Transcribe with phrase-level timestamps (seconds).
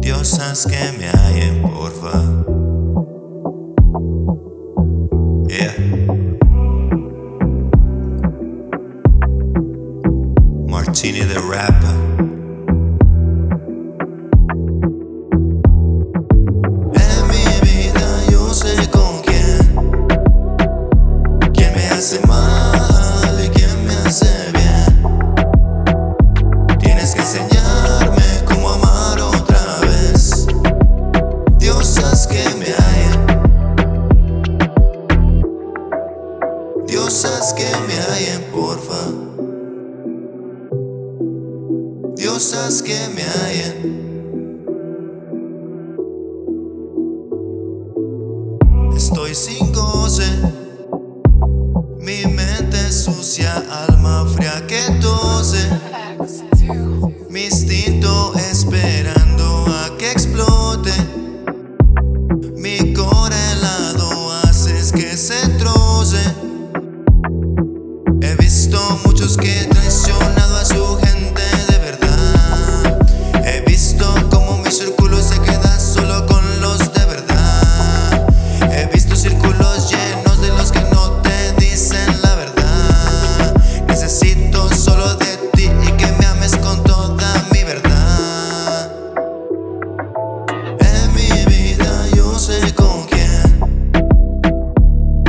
[0.00, 2.20] Diosas que me hay en porfa.
[5.48, 5.72] Yeah.
[10.68, 11.94] Martini the rapper.
[16.92, 19.58] En mi vida yo sé con quién,
[21.54, 22.73] quién me hace mal.
[38.52, 39.02] Porfa.
[42.16, 43.76] Diosas que me hallen.
[48.96, 50.24] Estoy sin goce.
[51.98, 53.52] Mi mente sucia,
[53.88, 55.68] alma fría que tose.
[57.30, 57.50] Mi
[70.18, 72.98] traicionado a su gente de verdad.
[73.44, 78.26] He visto como mi círculo se queda solo con los de verdad.
[78.70, 83.54] He visto círculos llenos de los que no te dicen la verdad.
[83.88, 88.92] Necesito solo de ti y que me ames con toda mi verdad.
[90.80, 93.92] En mi vida yo sé con quién.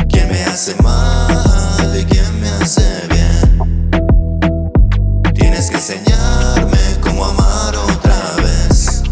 [0.09, 3.44] Quién me hace mal y quién me hace bien.
[5.85, 9.03] Que enseñarme cómo amar otra vez.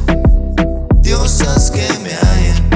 [1.02, 2.70] Diosas que me hallen.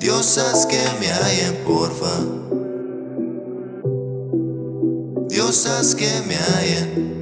[0.00, 2.16] Diosas que me hallen, porfa.
[5.28, 7.12] Diosas que me hallen.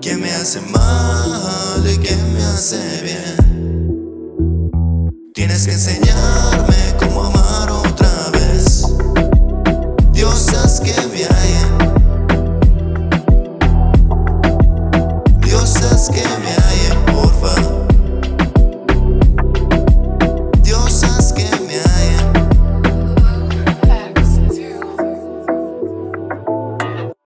[0.00, 3.55] Quién me hace mal y quién me hace bien.